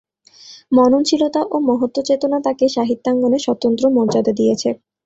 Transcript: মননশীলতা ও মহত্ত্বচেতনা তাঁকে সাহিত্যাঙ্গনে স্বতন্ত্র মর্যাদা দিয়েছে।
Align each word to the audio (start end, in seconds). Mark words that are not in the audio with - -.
মননশীলতা 0.71 1.41
ও 1.45 1.65
মহত্ত্বচেতনা 1.67 2.37
তাঁকে 2.45 2.65
সাহিত্যাঙ্গনে 2.75 3.37
স্বতন্ত্র 3.39 3.83
মর্যাদা 3.95 4.33
দিয়েছে। 4.39 4.69